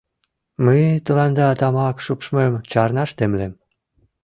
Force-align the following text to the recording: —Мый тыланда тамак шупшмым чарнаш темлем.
—Мый 0.65 0.83
тыланда 1.05 1.47
тамак 1.59 1.97
шупшмым 2.05 2.53
чарнаш 2.71 3.09
темлем. 3.17 3.53